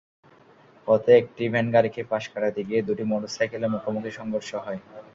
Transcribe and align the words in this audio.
পথে 0.87 1.11
একটি 1.21 1.43
ভ্যানগাড়িকে 1.53 2.01
পাশ 2.11 2.23
কাটাতে 2.33 2.61
গিয়ে 2.67 2.85
দুটি 2.87 3.03
মোটরসাইকেলের 3.11 3.73
মুখোমুখি 3.73 4.11
সংঘর্ষ 4.19 4.49
হয়। 4.65 4.79